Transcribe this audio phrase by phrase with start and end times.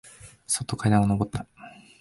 [0.47, 1.45] そっと階段をのぼった。